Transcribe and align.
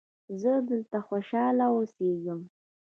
زه 0.41 0.51
دلته 0.69 0.97
خوشحاله 1.07 1.65
اوسیږم. 1.75 2.39